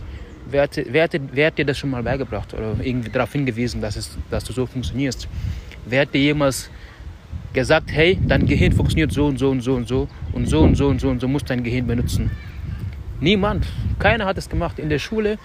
wer 0.50 0.64
hat, 0.64 0.80
wer, 0.86 1.04
hat, 1.04 1.12
wer 1.32 1.48
hat 1.48 1.58
dir 1.58 1.66
das 1.66 1.78
schon 1.78 1.90
mal 1.90 2.04
beigebracht 2.04 2.54
oder 2.54 2.76
irgendwie 2.82 3.10
darauf 3.10 3.32
hingewiesen, 3.32 3.82
dass, 3.82 3.96
es, 3.96 4.18
dass 4.30 4.44
du 4.44 4.54
so 4.54 4.66
funktionierst? 4.66 5.28
Wer 5.86 6.02
hat 6.02 6.14
dir 6.14 6.22
jemals 6.22 6.70
gesagt, 7.54 7.92
hey, 7.92 8.20
dein 8.28 8.46
Gehirn 8.46 8.74
funktioniert 8.74 9.12
so 9.12 9.26
und 9.26 9.38
so 9.38 9.50
und 9.50 9.62
so 9.62 9.76
und 9.76 9.88
so 9.88 10.08
und 10.34 10.48
so 10.48 10.60
und 10.62 10.76
so 10.76 10.88
und 10.88 11.02
so 11.02 11.10
und 11.10 11.22
so 11.22 11.28
musst 11.28 11.50
dein 11.50 11.64
Gehirn 11.64 11.88
benutzen? 11.88 12.32
Niemand. 13.22 13.66
Keiner 13.98 14.26
hat 14.26 14.38
es 14.38 14.50
gemacht. 14.50 14.80
In 14.80 14.90
der 14.90 15.00
Schule, 15.00 15.38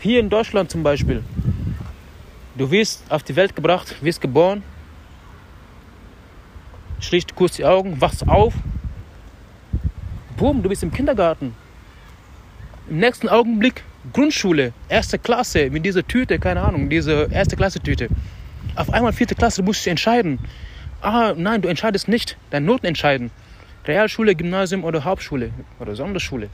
hier 0.00 0.20
in 0.20 0.28
Deutschland 0.28 0.70
zum 0.70 0.82
Beispiel, 0.82 1.22
du 2.60 2.70
wirst 2.70 3.02
auf 3.08 3.22
die 3.22 3.34
Welt 3.36 3.56
gebracht, 3.56 3.96
wirst 4.02 4.20
geboren, 4.20 4.62
schließt 7.00 7.34
kurz 7.34 7.56
die 7.56 7.64
Augen, 7.64 7.98
wachst 8.00 8.28
auf, 8.28 8.52
Boom, 10.36 10.62
du 10.62 10.68
bist 10.68 10.82
im 10.82 10.90
Kindergarten. 10.90 11.54
Im 12.88 12.98
nächsten 12.98 13.28
Augenblick 13.28 13.82
Grundschule, 14.12 14.72
erste 14.88 15.18
Klasse 15.18 15.70
mit 15.70 15.84
dieser 15.84 16.06
Tüte, 16.06 16.38
keine 16.38 16.62
Ahnung, 16.62 16.88
diese 16.90 17.28
erste 17.30 17.56
Klasse 17.56 17.80
Tüte. 17.80 18.08
Auf 18.74 18.90
einmal 18.90 19.12
vierte 19.12 19.34
Klasse, 19.34 19.62
du 19.62 19.66
musst 19.66 19.84
dich 19.84 19.90
entscheiden. 19.90 20.38
Ah, 21.00 21.34
nein, 21.36 21.62
du 21.62 21.68
entscheidest 21.68 22.08
nicht. 22.08 22.36
Dein 22.50 22.64
Noten 22.64 22.86
entscheiden. 22.86 23.30
Realschule, 23.86 24.34
Gymnasium 24.34 24.84
oder 24.84 25.04
Hauptschule 25.04 25.50
oder 25.78 25.94
Sonderschule. 25.94 26.48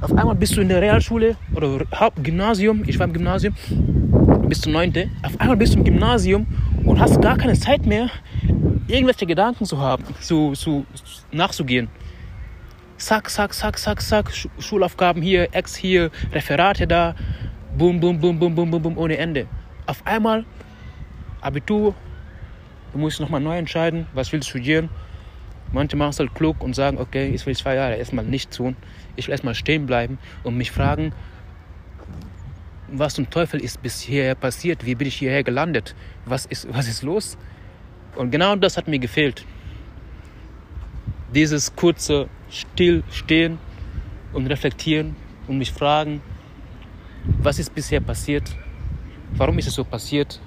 Auf 0.00 0.12
einmal 0.12 0.34
bist 0.34 0.56
du 0.56 0.60
in 0.60 0.68
der 0.68 0.80
Realschule 0.80 1.36
oder 1.54 1.84
Haupt 1.94 2.22
Gymnasium. 2.24 2.82
Ich 2.86 2.98
war 2.98 3.06
im 3.06 3.12
Gymnasium 3.12 3.54
bis 4.50 4.62
zum 4.62 4.72
9. 4.72 4.92
Auf 5.22 5.40
einmal 5.40 5.56
bist 5.56 5.74
du 5.74 5.78
im 5.78 5.84
Gymnasium 5.84 6.44
und 6.84 6.98
hast 6.98 7.22
gar 7.22 7.38
keine 7.38 7.54
Zeit 7.54 7.86
mehr, 7.86 8.10
irgendwelche 8.88 9.24
Gedanken 9.24 9.64
zu 9.64 9.78
haben, 9.78 10.04
zu, 10.20 10.52
zu, 10.54 10.84
nachzugehen. 11.30 11.88
Zack, 12.96 13.30
zack, 13.30 13.54
zack, 13.54 13.78
zack, 13.78 14.02
zack, 14.02 14.32
Schulaufgaben 14.58 15.22
hier, 15.22 15.54
Ex 15.54 15.76
hier, 15.76 16.10
Referate 16.32 16.88
da, 16.88 17.14
boom, 17.78 18.00
boom, 18.00 18.20
boom, 18.20 18.38
boom, 18.38 18.54
boom, 18.54 18.70
boom, 18.70 18.82
boom, 18.82 18.98
ohne 18.98 19.16
Ende. 19.16 19.46
Auf 19.86 20.04
einmal 20.04 20.44
Abitur, 21.40 21.94
du 22.92 22.98
musst 22.98 23.20
nochmal 23.20 23.40
neu 23.40 23.56
entscheiden, 23.56 24.08
was 24.14 24.32
willst 24.32 24.48
du 24.48 24.50
studieren. 24.50 24.90
Manche 25.72 25.96
machen 25.96 26.10
es 26.10 26.18
halt 26.18 26.34
klug 26.34 26.60
und 26.60 26.74
sagen, 26.74 26.98
okay, 26.98 27.28
ich 27.32 27.46
will 27.46 27.54
zwei 27.54 27.76
Jahre 27.76 27.94
erstmal 27.94 28.24
nichts 28.24 28.56
tun. 28.56 28.76
Ich 29.14 29.28
will 29.28 29.32
erstmal 29.32 29.54
stehen 29.54 29.86
bleiben 29.86 30.18
und 30.42 30.56
mich 30.56 30.72
fragen, 30.72 31.12
was 32.92 33.14
zum 33.14 33.28
Teufel 33.30 33.60
ist 33.60 33.82
bis 33.82 34.00
hierher 34.00 34.34
passiert? 34.34 34.84
Wie 34.84 34.94
bin 34.94 35.08
ich 35.08 35.16
hierher 35.16 35.42
gelandet? 35.42 35.94
Was 36.24 36.46
ist, 36.46 36.72
was 36.72 36.88
ist 36.88 37.02
los? 37.02 37.36
Und 38.16 38.30
genau 38.30 38.56
das 38.56 38.76
hat 38.76 38.88
mir 38.88 38.98
gefehlt. 38.98 39.44
Dieses 41.34 41.74
kurze 41.76 42.28
Stillstehen 42.50 43.58
und 44.32 44.46
reflektieren 44.46 45.16
und 45.46 45.58
mich 45.58 45.72
fragen, 45.72 46.20
was 47.38 47.58
ist 47.58 47.74
bisher 47.74 48.00
passiert? 48.00 48.56
Warum 49.32 49.58
ist 49.58 49.68
es 49.68 49.74
so 49.74 49.84
passiert? 49.84 50.40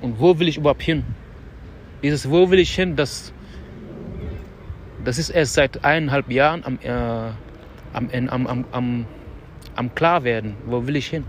Und 0.00 0.18
wo 0.18 0.38
will 0.38 0.48
ich 0.48 0.56
überhaupt 0.56 0.82
hin? 0.82 1.04
Dieses 2.02 2.30
Wo 2.30 2.50
will 2.50 2.58
ich 2.58 2.74
hin, 2.74 2.96
das, 2.96 3.32
das 5.04 5.18
ist 5.18 5.28
erst 5.30 5.54
seit 5.54 5.84
eineinhalb 5.84 6.30
Jahren 6.30 6.64
am, 6.64 6.78
äh, 6.82 6.90
am, 7.92 8.08
am, 8.28 8.46
am, 8.46 8.64
am, 8.72 9.06
am 9.80 9.94
Klarwerden. 9.94 10.54
Wo 10.66 10.86
will 10.86 10.96
ich 10.96 11.08
hin? 11.08 11.24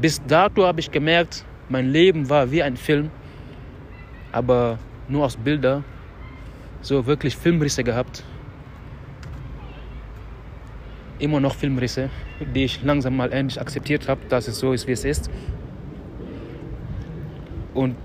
Bis 0.00 0.22
dato 0.26 0.66
habe 0.66 0.80
ich 0.80 0.90
gemerkt, 0.90 1.44
mein 1.68 1.90
Leben 1.90 2.28
war 2.30 2.50
wie 2.52 2.62
ein 2.62 2.76
Film, 2.76 3.10
aber 4.30 4.78
nur 5.08 5.24
aus 5.24 5.36
Bilder, 5.36 5.82
so 6.82 7.06
wirklich 7.06 7.36
Filmrisse 7.36 7.82
gehabt. 7.82 8.22
immer 11.18 11.40
noch 11.40 11.54
Filmrisse, 11.54 12.10
die 12.54 12.64
ich 12.64 12.82
langsam 12.82 13.16
mal 13.16 13.32
endlich 13.32 13.60
akzeptiert 13.60 14.08
habe, 14.08 14.20
dass 14.28 14.48
es 14.48 14.58
so 14.58 14.72
ist, 14.72 14.86
wie 14.86 14.92
es 14.92 15.04
ist. 15.04 15.30
Und 17.74 17.96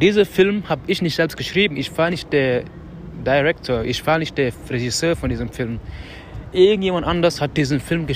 diesen 0.00 0.24
Film 0.24 0.68
habe 0.68 0.82
ich 0.86 1.02
nicht 1.02 1.14
selbst 1.14 1.36
geschrieben. 1.36 1.76
Ich 1.76 1.96
war 1.96 2.10
nicht 2.10 2.32
der 2.32 2.64
Director, 3.24 3.84
ich 3.84 4.06
war 4.06 4.18
nicht 4.18 4.38
der 4.38 4.52
Regisseur 4.70 5.16
von 5.16 5.28
diesem 5.28 5.50
Film. 5.50 5.80
Irgendjemand 6.52 7.06
anders 7.06 7.40
hat 7.40 7.56
diesen 7.56 7.80
Film 7.80 8.06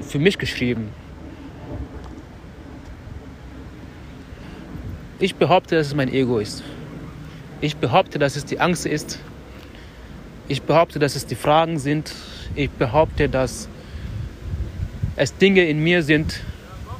für 0.00 0.18
mich 0.18 0.38
geschrieben. 0.38 0.88
Ich 5.18 5.36
behaupte, 5.36 5.76
dass 5.76 5.86
es 5.86 5.94
mein 5.94 6.12
Ego 6.12 6.38
ist. 6.38 6.62
Ich 7.60 7.76
behaupte, 7.76 8.18
dass 8.18 8.36
es 8.36 8.44
die 8.44 8.58
Angst 8.58 8.86
ist. 8.86 9.20
Ich 10.48 10.62
behaupte, 10.62 10.98
dass 10.98 11.14
es 11.14 11.26
die 11.26 11.36
Fragen 11.36 11.78
sind. 11.78 12.12
Ich 12.56 12.70
behaupte, 12.70 13.28
dass 13.28 13.68
es 15.16 15.36
Dinge 15.36 15.64
in 15.64 15.82
mir 15.82 16.02
sind, 16.02 16.40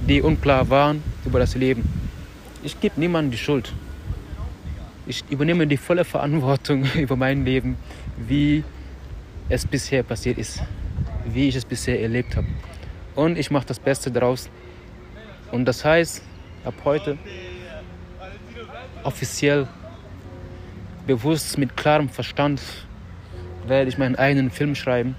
die 0.08 0.22
unklar 0.22 0.70
waren 0.70 1.02
über 1.26 1.38
das 1.38 1.54
Leben. 1.54 1.82
Ich 2.62 2.80
gebe 2.80 2.98
niemandem 2.98 3.32
die 3.32 3.38
Schuld. 3.38 3.72
Ich 5.06 5.24
übernehme 5.28 5.66
die 5.66 5.76
volle 5.76 6.04
Verantwortung 6.04 6.84
über 6.94 7.16
mein 7.16 7.44
Leben, 7.44 7.76
wie 8.16 8.62
es 9.52 9.66
bisher 9.66 10.02
passiert 10.02 10.38
ist, 10.38 10.62
wie 11.26 11.48
ich 11.48 11.56
es 11.56 11.64
bisher 11.66 12.00
erlebt 12.00 12.36
habe. 12.36 12.46
Und 13.14 13.36
ich 13.36 13.50
mache 13.50 13.66
das 13.66 13.78
Beste 13.78 14.10
daraus. 14.10 14.48
Und 15.50 15.66
das 15.66 15.84
heißt, 15.84 16.22
ab 16.64 16.74
heute 16.84 17.18
offiziell, 19.02 19.68
bewusst, 21.06 21.58
mit 21.58 21.76
klarem 21.76 22.08
Verstand 22.08 22.62
werde 23.66 23.90
ich 23.90 23.98
meinen 23.98 24.16
eigenen 24.16 24.50
Film 24.50 24.74
schreiben. 24.74 25.16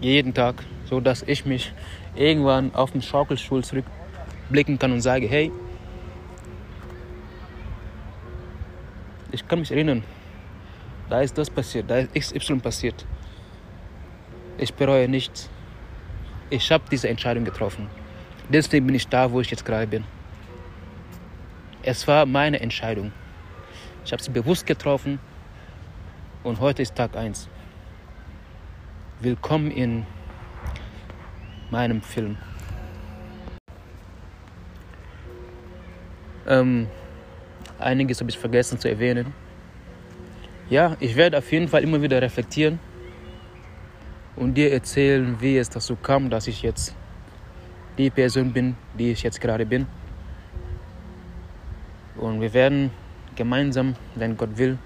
Jeden 0.00 0.32
Tag, 0.32 0.62
so 0.84 1.00
dass 1.00 1.22
ich 1.22 1.44
mich 1.44 1.72
irgendwann 2.14 2.72
auf 2.72 2.92
den 2.92 3.02
Schaukelstuhl 3.02 3.64
zurückblicken 3.64 4.78
kann 4.78 4.92
und 4.92 5.00
sage, 5.00 5.26
hey, 5.26 5.50
ich 9.32 9.48
kann 9.48 9.58
mich 9.58 9.72
erinnern, 9.72 10.04
da 11.12 11.20
ist 11.20 11.36
das 11.36 11.50
passiert, 11.50 11.90
da 11.90 11.98
ist 11.98 12.34
XY 12.34 12.60
passiert. 12.60 13.04
Ich 14.56 14.72
bereue 14.72 15.06
nichts. 15.08 15.50
Ich 16.48 16.72
habe 16.72 16.84
diese 16.90 17.06
Entscheidung 17.10 17.44
getroffen. 17.44 17.88
Deswegen 18.48 18.86
bin 18.86 18.94
ich 18.94 19.06
da, 19.08 19.30
wo 19.30 19.42
ich 19.42 19.50
jetzt 19.50 19.66
gerade 19.66 19.86
bin. 19.86 20.04
Es 21.82 22.08
war 22.08 22.24
meine 22.24 22.60
Entscheidung. 22.60 23.12
Ich 24.06 24.12
habe 24.12 24.22
sie 24.22 24.30
bewusst 24.30 24.64
getroffen 24.64 25.20
und 26.44 26.60
heute 26.60 26.80
ist 26.80 26.94
Tag 26.94 27.14
1. 27.14 27.46
Willkommen 29.20 29.70
in 29.70 30.06
meinem 31.70 32.00
Film. 32.00 32.38
Ähm, 36.46 36.88
einiges 37.78 38.18
habe 38.20 38.30
ich 38.30 38.38
vergessen 38.38 38.78
zu 38.78 38.88
erwähnen. 38.88 39.34
Ja, 40.72 40.96
ich 41.00 41.16
werde 41.16 41.36
auf 41.36 41.52
jeden 41.52 41.68
Fall 41.68 41.82
immer 41.82 42.00
wieder 42.00 42.22
reflektieren 42.22 42.78
und 44.36 44.54
dir 44.54 44.72
erzählen, 44.72 45.36
wie 45.38 45.58
es 45.58 45.68
dazu 45.68 45.96
kam, 45.96 46.30
dass 46.30 46.46
ich 46.46 46.62
jetzt 46.62 46.94
die 47.98 48.08
Person 48.08 48.54
bin, 48.54 48.74
die 48.98 49.12
ich 49.12 49.22
jetzt 49.22 49.38
gerade 49.38 49.66
bin. 49.66 49.86
Und 52.16 52.40
wir 52.40 52.54
werden 52.54 52.90
gemeinsam, 53.36 53.96
wenn 54.14 54.34
Gott 54.34 54.56
will, 54.56 54.78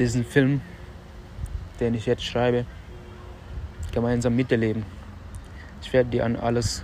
diesen 0.00 0.24
Film, 0.24 0.62
den 1.78 1.92
ich 1.92 2.06
jetzt 2.06 2.24
schreibe, 2.24 2.64
gemeinsam 3.92 4.34
miterleben. 4.34 4.86
Ich 5.82 5.92
werde 5.92 6.08
dir 6.08 6.24
an 6.24 6.36
alles 6.36 6.82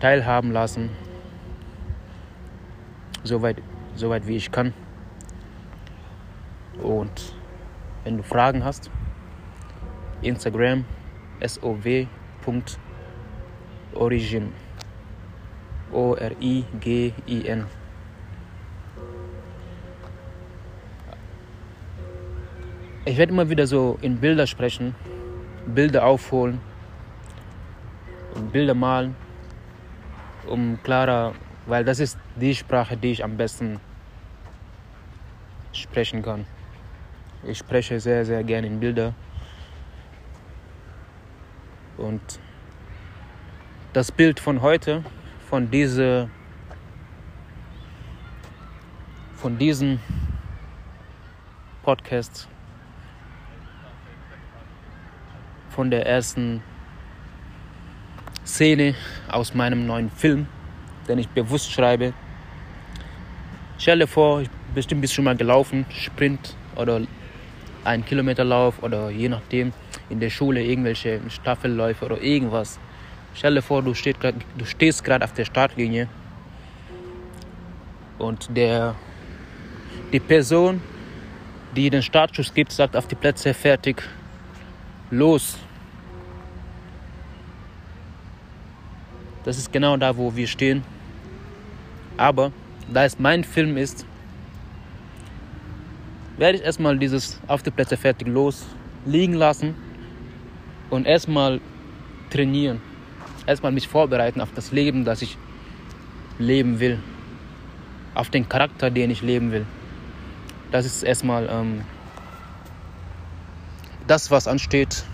teilhaben 0.00 0.50
lassen, 0.50 0.88
soweit, 3.22 3.58
soweit 3.96 4.26
wie 4.26 4.36
ich 4.36 4.50
kann. 4.50 4.72
Und 6.82 7.34
wenn 8.04 8.16
du 8.16 8.22
Fragen 8.22 8.64
hast, 8.64 8.90
Instagram 10.22 10.84
sov.origin. 11.44 12.12
O-R-I-G-I-N. 15.92 17.66
Ich 23.04 23.18
werde 23.18 23.32
immer 23.32 23.50
wieder 23.50 23.66
so 23.66 23.98
in 24.00 24.18
Bilder 24.18 24.46
sprechen, 24.46 24.94
Bilder 25.66 26.06
aufholen 26.06 26.60
Bilder 28.52 28.74
malen, 28.74 29.16
um 30.46 30.78
klarer, 30.82 31.34
weil 31.66 31.84
das 31.84 32.00
ist 32.00 32.18
die 32.36 32.54
Sprache, 32.54 32.96
die 32.96 33.12
ich 33.12 33.24
am 33.24 33.36
besten 33.36 33.80
sprechen 35.72 36.22
kann. 36.22 36.46
Ich 37.44 37.58
spreche 37.58 37.98
sehr, 37.98 38.24
sehr 38.24 38.44
gerne 38.44 38.68
in 38.68 38.78
Bilder. 38.78 39.14
Und 41.96 42.20
das 43.92 44.12
Bild 44.12 44.38
von 44.38 44.62
heute 44.62 45.04
von 45.48 45.70
diese 45.70 46.30
von 49.36 49.58
diesem 49.58 49.98
Podcast 51.82 52.48
von 55.70 55.90
der 55.90 56.06
ersten 56.06 56.62
Szene 58.46 58.94
aus 59.28 59.52
meinem 59.52 59.86
neuen 59.86 60.10
Film, 60.10 60.46
den 61.08 61.18
ich 61.18 61.28
bewusst 61.28 61.72
schreibe. 61.72 62.14
Stell 63.78 63.98
dir 63.98 64.06
vor, 64.06 64.44
bestimmt 64.74 65.00
bist 65.00 65.14
schon 65.14 65.24
mal 65.24 65.36
gelaufen, 65.36 65.86
Sprint 65.90 66.54
oder 66.76 67.00
ein 67.84 68.04
Kilometerlauf 68.04 68.82
oder 68.82 69.10
je 69.10 69.28
nachdem 69.28 69.72
in 70.08 70.20
der 70.20 70.30
Schule 70.30 70.62
irgendwelche 70.62 71.20
Staffelläufe 71.28 72.04
oder 72.04 72.20
irgendwas. 72.20 72.78
Stell 73.34 73.54
dir 73.54 73.62
vor, 73.62 73.82
du, 73.82 73.94
steht 73.94 74.16
du 74.22 74.64
stehst 74.64 75.04
gerade 75.04 75.24
auf 75.24 75.32
der 75.32 75.44
Startlinie 75.44 76.08
und 78.18 78.48
der, 78.56 78.94
die 80.12 80.20
Person, 80.20 80.80
die 81.74 81.90
den 81.90 82.02
Startschuss 82.02 82.52
gibt, 82.52 82.72
sagt 82.72 82.96
auf 82.96 83.06
die 83.06 83.14
Plätze 83.14 83.54
fertig, 83.54 84.02
los. 85.10 85.58
Das 89.44 89.58
ist 89.58 89.72
genau 89.72 89.96
da, 89.96 90.16
wo 90.16 90.34
wir 90.36 90.46
stehen. 90.46 90.84
Aber 92.16 92.52
da 92.92 93.04
es 93.04 93.18
mein 93.18 93.42
Film 93.42 93.76
ist, 93.76 94.06
werde 96.42 96.58
ich 96.58 96.64
erstmal 96.64 96.98
dieses 96.98 97.40
auf 97.46 97.62
die 97.62 97.70
Plätze 97.70 97.96
fertig 97.96 98.26
los 98.26 98.66
liegen 99.06 99.34
lassen 99.34 99.74
und 100.90 101.06
erstmal 101.06 101.60
trainieren 102.30 102.80
erstmal 103.46 103.72
mich 103.72 103.88
vorbereiten 103.88 104.40
auf 104.40 104.50
das 104.54 104.72
Leben, 104.72 105.04
das 105.04 105.22
ich 105.22 105.36
leben 106.38 106.80
will. 106.80 106.98
Auf 108.14 108.30
den 108.30 108.48
Charakter, 108.48 108.90
den 108.90 109.10
ich 109.10 109.22
leben 109.22 109.52
will. 109.52 109.66
Das 110.70 110.86
ist 110.86 111.02
erstmal 111.02 111.48
ähm, 111.50 111.82
das, 114.06 114.30
was 114.30 114.46
ansteht. 114.46 115.04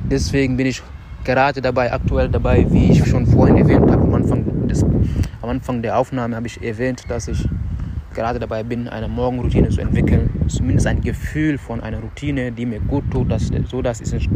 Deswegen 0.00 0.56
bin 0.56 0.66
ich 0.66 0.82
gerade 1.24 1.60
dabei, 1.60 1.92
aktuell 1.92 2.28
dabei, 2.28 2.66
wie 2.70 2.92
ich 2.92 3.06
schon 3.06 3.26
vorhin 3.26 3.58
erwähnt 3.58 3.90
habe, 3.90 4.02
am 4.02 4.14
Anfang, 4.14 4.68
des, 4.68 4.82
am 4.82 5.50
Anfang 5.50 5.82
der 5.82 5.98
Aufnahme 5.98 6.36
habe 6.36 6.46
ich 6.46 6.62
erwähnt, 6.62 7.04
dass 7.08 7.28
ich 7.28 7.46
gerade 8.14 8.38
dabei 8.38 8.62
bin, 8.62 8.88
eine 8.88 9.08
Morgenroutine 9.08 9.68
zu 9.68 9.80
entwickeln. 9.80 10.30
Zumindest 10.48 10.86
ein 10.86 11.00
Gefühl 11.00 11.58
von 11.58 11.80
einer 11.80 12.00
Routine, 12.00 12.52
die 12.52 12.66
mir 12.66 12.80
gut 12.80 13.10
tut, 13.10 13.30
dass, 13.30 13.50
so, 13.70 13.82
dass 13.82 14.00
ich, 14.00 14.28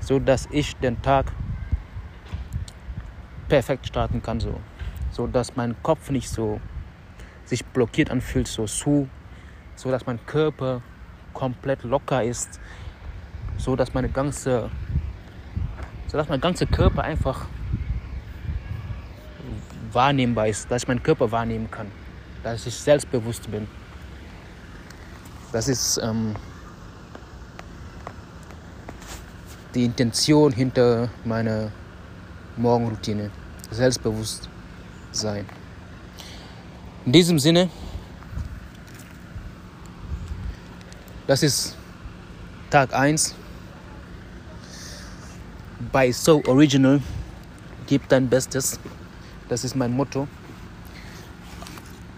so 0.00 0.18
dass 0.18 0.48
ich 0.50 0.76
den 0.76 1.00
Tag 1.02 1.32
perfekt 3.48 3.86
starten 3.86 4.22
kann, 4.22 4.40
so, 4.40 4.60
so 5.10 5.26
dass 5.26 5.56
mein 5.56 5.74
Kopf 5.82 6.10
nicht 6.10 6.28
so 6.28 6.60
sich 7.44 7.64
blockiert 7.64 8.10
anfühlt, 8.10 8.48
so 8.48 8.66
zu, 8.66 9.08
so 9.76 9.90
dass 9.90 10.06
mein 10.06 10.24
Körper 10.26 10.82
komplett 11.32 11.84
locker 11.84 12.22
ist, 12.24 12.60
so 13.56 13.76
dass 13.76 13.94
meine 13.94 14.08
ganze, 14.08 14.70
so 16.08 16.16
dass 16.16 16.28
mein 16.28 16.40
ganzer 16.40 16.66
Körper 16.66 17.02
einfach 17.02 17.46
wahrnehmbar 19.92 20.48
ist, 20.48 20.70
dass 20.70 20.82
ich 20.82 20.88
meinen 20.88 21.02
Körper 21.02 21.30
wahrnehmen 21.30 21.70
kann, 21.70 21.86
dass 22.46 22.64
ich 22.64 22.76
selbstbewusst 22.76 23.50
bin. 23.50 23.66
Das 25.50 25.66
ist 25.66 25.98
ähm, 26.00 26.36
die 29.74 29.84
Intention 29.84 30.52
hinter 30.52 31.08
meiner 31.24 31.72
Morgenroutine. 32.56 33.32
Selbstbewusst 33.72 34.48
sein. 35.10 35.44
In 37.04 37.10
diesem 37.10 37.40
Sinne, 37.40 37.68
das 41.26 41.42
ist 41.42 41.76
Tag 42.70 42.94
1 42.94 43.34
bei 45.90 46.12
So 46.12 46.44
Original. 46.44 47.02
Gib 47.88 48.08
dein 48.08 48.28
Bestes. 48.28 48.78
Das 49.48 49.64
ist 49.64 49.74
mein 49.74 49.90
Motto. 49.90 50.28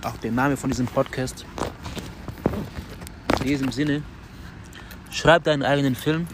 Auch 0.08 0.16
der 0.16 0.32
Name 0.32 0.56
von 0.56 0.70
diesem 0.70 0.86
Podcast. 0.86 1.44
In 3.40 3.46
diesem 3.46 3.70
Sinne, 3.70 4.02
schreib 5.10 5.44
deinen 5.44 5.62
eigenen 5.62 5.94
Film. 5.94 6.26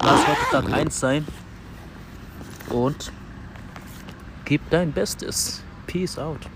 Lass 0.00 0.28
heute 0.28 0.40
Tag 0.52 0.72
1 0.72 1.00
sein. 1.00 1.26
Und 2.68 3.10
gib 4.44 4.60
dein 4.70 4.92
Bestes. 4.92 5.64
Peace 5.88 6.18
out. 6.18 6.48